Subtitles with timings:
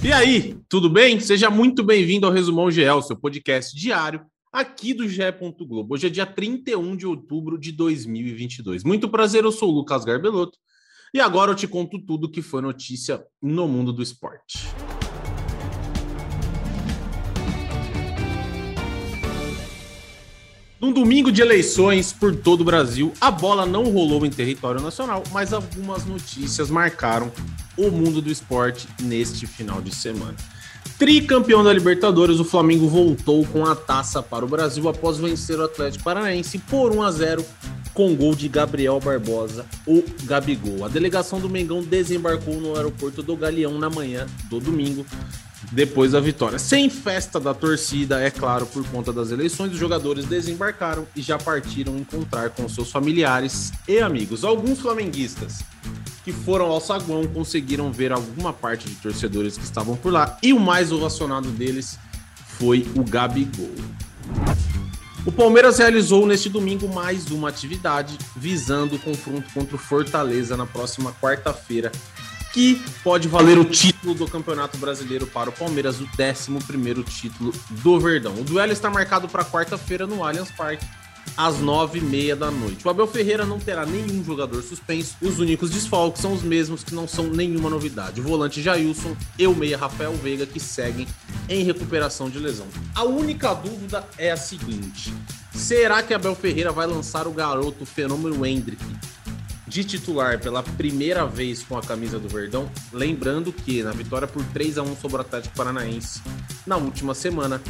[0.00, 1.18] E aí, tudo bem?
[1.18, 5.22] Seja muito bem-vindo ao Resumão GL, seu podcast diário aqui do GE.
[5.66, 5.94] Globo.
[5.94, 8.84] Hoje é dia 31 de outubro de 2022.
[8.84, 10.56] Muito prazer, eu sou o Lucas Garbelotto
[11.12, 14.68] e agora eu te conto tudo que foi notícia no mundo do esporte.
[20.80, 25.24] Num domingo de eleições por todo o Brasil, a bola não rolou em território nacional,
[25.32, 27.32] mas algumas notícias marcaram
[27.76, 30.36] o mundo do esporte neste final de semana.
[30.96, 35.64] Tricampeão da Libertadores, o Flamengo voltou com a taça para o Brasil após vencer o
[35.64, 37.44] Atlético Paranaense por 1 a 0
[37.92, 40.84] com gol de Gabriel Barbosa, o Gabigol.
[40.84, 45.04] A delegação do Mengão desembarcou no aeroporto do Galeão na manhã do domingo
[45.70, 46.58] depois da vitória.
[46.58, 51.38] Sem festa da torcida, é claro, por conta das eleições, os jogadores desembarcaram e já
[51.38, 54.44] partiram encontrar com seus familiares e amigos.
[54.44, 55.62] Alguns flamenguistas
[56.24, 60.52] que foram ao saguão conseguiram ver alguma parte de torcedores que estavam por lá e
[60.52, 61.98] o mais ovacionado deles
[62.58, 63.74] foi o Gabigol.
[65.24, 70.64] O Palmeiras realizou neste domingo mais uma atividade visando o confronto contra o Fortaleza na
[70.64, 71.92] próxima quarta-feira
[72.52, 78.00] que pode valer o título do Campeonato Brasileiro para o Palmeiras, o 11 título do
[78.00, 78.34] Verdão.
[78.34, 80.86] O duelo está marcado para quarta-feira no Allianz Parque,
[81.36, 82.86] às nove e meia da noite.
[82.86, 85.16] O Abel Ferreira não terá nenhum jogador suspenso.
[85.20, 88.20] Os únicos desfalques são os mesmos que não são nenhuma novidade.
[88.20, 91.06] O volante Jailson e o meia Rafael Veiga que seguem
[91.48, 92.66] em recuperação de lesão.
[92.94, 95.14] A única dúvida é a seguinte:
[95.54, 98.82] será que Abel Ferreira vai lançar o garoto fenômeno Hendrick
[99.68, 104.42] de titular pela primeira vez com a camisa do Verdão, lembrando que na vitória por
[104.46, 106.22] 3 a 1 sobre o Atlético Paranaense
[106.66, 107.60] na última semana,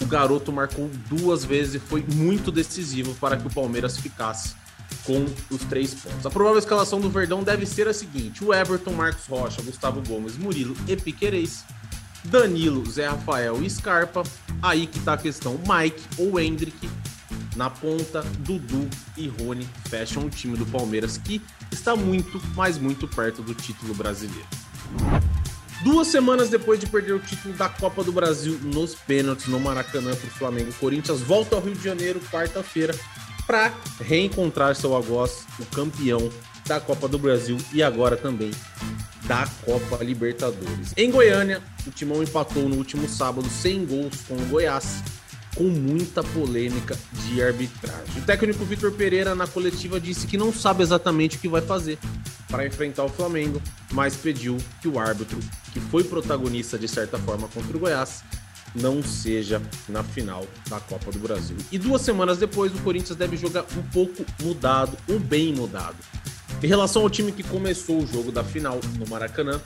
[0.00, 4.54] o garoto marcou duas vezes e foi muito decisivo para que o Palmeiras ficasse
[5.04, 6.26] com os três pontos.
[6.26, 10.36] A provável escalação do Verdão deve ser a seguinte: o Everton, Marcos Rocha, Gustavo Gomes,
[10.36, 11.64] Murilo e Piquerez,
[12.24, 14.22] Danilo, Zé Rafael e Scarpa.
[14.62, 16.88] Aí que tá a questão: Mike ou Hendrick
[17.56, 21.40] na ponta, Dudu e Rony fecham o time do Palmeiras, que
[21.72, 24.46] está muito, mas muito perto do título brasileiro.
[25.82, 30.14] Duas semanas depois de perder o título da Copa do Brasil nos pênaltis no Maracanã
[30.14, 32.94] para o Flamengo, Corinthians volta ao Rio de Janeiro quarta-feira
[33.46, 36.30] para reencontrar seu algoz, o campeão
[36.66, 38.50] da Copa do Brasil e agora também
[39.24, 40.92] da Copa Libertadores.
[40.96, 45.02] Em Goiânia, o Timão empatou no último sábado sem gols com o Goiás
[45.56, 48.18] com muita polêmica de arbitragem.
[48.18, 51.98] O técnico Vitor Pereira, na coletiva, disse que não sabe exatamente o que vai fazer
[52.48, 55.38] para enfrentar o Flamengo, mas pediu que o árbitro,
[55.72, 58.22] que foi protagonista de certa forma contra o Goiás,
[58.74, 61.56] não seja na final da Copa do Brasil.
[61.72, 65.96] E duas semanas depois, o Corinthians deve jogar um pouco mudado, ou bem mudado.
[66.62, 69.60] Em relação ao time que começou o jogo da final no Maracanã,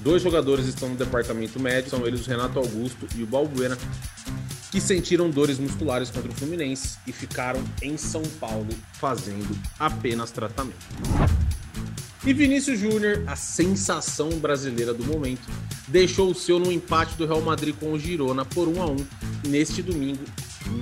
[0.00, 3.76] dois jogadores estão no departamento médico, são eles o Renato Augusto e o Balbuena,
[4.70, 10.78] que sentiram dores musculares contra o Fluminense e ficaram em São Paulo fazendo apenas tratamento.
[12.24, 15.48] E Vinícius Júnior, a sensação brasileira do momento,
[15.88, 18.96] deixou o seu no empate do Real Madrid com o Girona por 1 a 1
[19.48, 20.22] neste domingo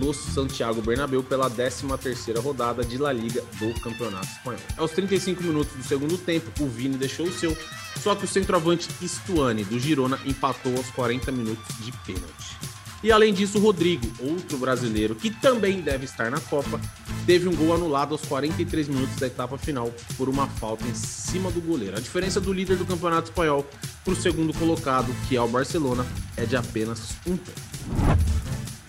[0.00, 4.60] no Santiago Bernabéu pela 13ª rodada de La Liga do Campeonato Espanhol.
[4.76, 7.56] Aos 35 minutos do segundo tempo, o Vini deixou o seu,
[8.02, 12.67] só que o centroavante Stuani do Girona empatou aos 40 minutos de pênalti.
[13.02, 16.80] E além disso, o Rodrigo, outro brasileiro que também deve estar na Copa,
[17.24, 21.50] teve um gol anulado aos 43 minutos da etapa final por uma falta em cima
[21.50, 21.96] do goleiro.
[21.96, 23.64] A diferença do líder do Campeonato Espanhol
[24.04, 26.04] para o segundo colocado, que é o Barcelona,
[26.36, 27.68] é de apenas um ponto.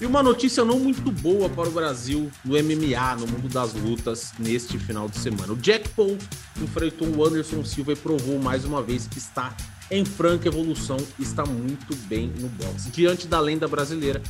[0.02, 4.32] E uma notícia não muito boa para o Brasil no MMA, no mundo das lutas,
[4.40, 5.52] neste final de semana.
[5.52, 6.18] O Jack Paul
[6.62, 9.54] enfrentou o Anderson Silva e provou mais uma vez que está
[9.92, 12.90] em franca evolução está muito bem no boxe.
[12.92, 14.22] Diante da lenda brasileira,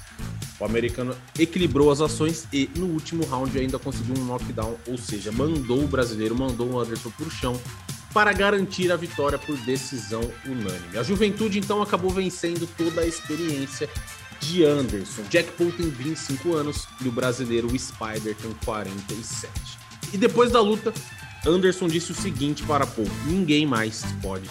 [0.59, 5.31] o americano equilibrou as ações e no último round ainda conseguiu um knockdown, ou seja,
[5.31, 7.59] mandou o brasileiro, mandou o Anderson para o chão
[8.13, 10.97] para garantir a vitória por decisão unânime.
[10.97, 13.87] A juventude então acabou vencendo toda a experiência
[14.39, 15.21] de Anderson.
[15.29, 19.51] Jack Paul tem 25 anos e o brasileiro Spider tem 47.
[20.11, 20.93] E depois da luta,
[21.45, 24.49] Anderson disse o seguinte para Paul: ninguém mais pode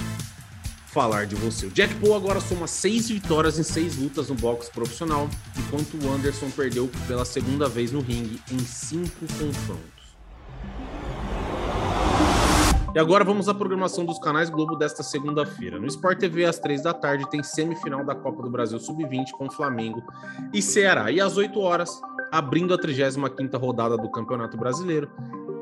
[0.93, 1.67] falar de você.
[1.67, 6.12] O Jack Paul agora soma seis vitórias em seis lutas no boxe profissional, enquanto o
[6.12, 9.99] Anderson perdeu pela segunda vez no ringue em cinco confrontos.
[12.94, 15.79] E agora vamos à programação dos canais Globo desta segunda-feira.
[15.79, 19.50] No Sport TV, às três da tarde, tem semifinal da Copa do Brasil Sub-20 com
[19.50, 20.02] Flamengo
[20.55, 21.12] e Ceará.
[21.12, 22.00] E às 8 horas,
[22.32, 25.08] abrindo a 35ª rodada do Campeonato Brasileiro,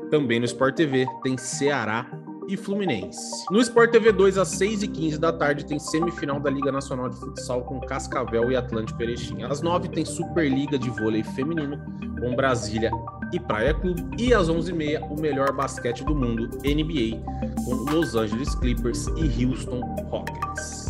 [0.09, 2.09] também no Sport TV, tem Ceará
[2.47, 3.45] e Fluminense.
[3.51, 7.63] No Sport TV 2, às 6h15 da tarde, tem semifinal da Liga Nacional de Futsal
[7.63, 9.43] com Cascavel e Atlântico Erechim.
[9.43, 11.77] Às 9 tem Superliga de Vôlei Feminino
[12.19, 12.91] com Brasília
[13.33, 14.03] e Praia Clube.
[14.17, 17.21] E às 11h30, o melhor basquete do mundo, NBA,
[17.65, 20.87] com Los Angeles Clippers e Houston Rockets.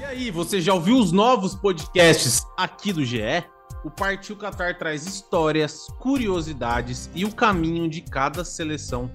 [0.00, 3.44] E aí, você já ouviu os novos podcasts aqui do GE?
[3.86, 9.08] O Partiu Qatar traz histórias, curiosidades e o caminho de cada seleção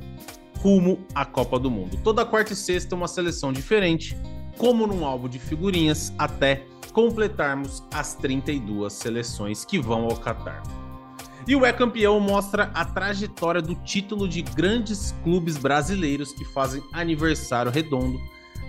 [0.59, 1.99] rumo à Copa do Mundo.
[2.01, 4.15] Toda quarta e sexta uma seleção diferente,
[4.57, 6.63] como num álbum de figurinhas, até
[6.93, 10.63] completarmos as 32 seleções que vão ao Qatar.
[11.45, 16.81] E o É Campeão mostra a trajetória do título de grandes clubes brasileiros que fazem
[16.93, 18.17] aniversário redondo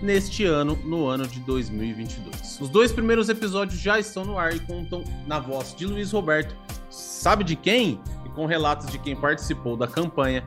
[0.03, 2.59] neste ano, no ano de 2022.
[2.59, 6.53] Os dois primeiros episódios já estão no ar e contam na voz de Luiz Roberto,
[6.89, 8.01] sabe de quem?
[8.25, 10.43] E com relatos de quem participou da campanha,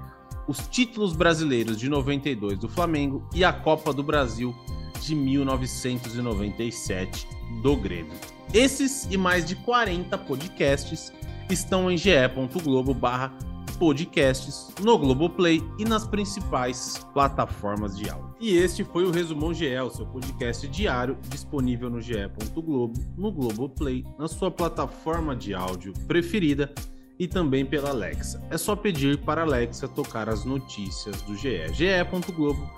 [0.47, 4.55] os títulos brasileiros de 92 do Flamengo e a Copa do Brasil
[5.01, 7.27] de 1997
[7.63, 8.13] do Grêmio.
[8.53, 11.11] Esses e mais de 40 podcasts
[11.49, 13.33] estão em ge.globo barra
[13.73, 18.35] podcasts, no Globoplay e nas principais plataformas de áudio.
[18.41, 24.29] E este foi o Resumão GE, seu podcast diário disponível no ge.globo, no Globoplay, na
[24.29, 26.73] sua plataforma de áudio preferida
[27.19, 28.43] e também pela Alexa.
[28.51, 31.73] É só pedir para a Alexa tocar as notícias do GE.
[31.73, 32.71] ge.globo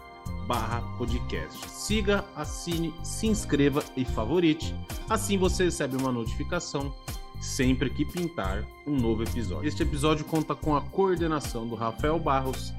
[0.47, 1.69] barra podcast.
[1.69, 4.75] Siga, assine, se inscreva e favorite.
[5.09, 6.95] Assim você recebe uma notificação
[7.41, 9.69] sempre que pintar um novo episódio.
[9.69, 12.73] Este episódio conta com a coordenação do Rafael Barros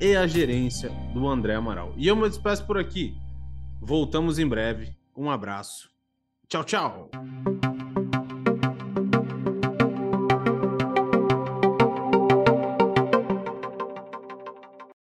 [0.00, 1.92] e a gerência do André Amaral.
[1.96, 3.14] E eu me despeço por aqui.
[3.80, 4.94] Voltamos em breve.
[5.16, 5.90] Um abraço.
[6.48, 7.10] Tchau, tchau.